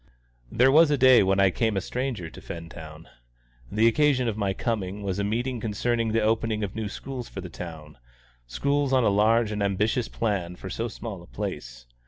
[0.51, 3.07] There was a day when I came a stranger to Fentown.
[3.71, 7.39] The occasion of my coming was a meeting concerning the opening of new schools for
[7.41, 7.99] the town
[8.47, 11.85] schools on a large and ambitious plan for so small a place.